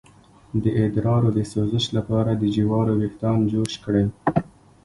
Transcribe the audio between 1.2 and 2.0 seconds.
د سوزش